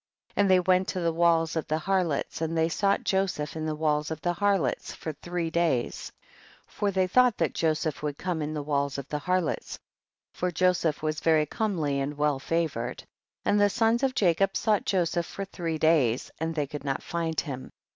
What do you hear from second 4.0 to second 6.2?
of the harlots for three days,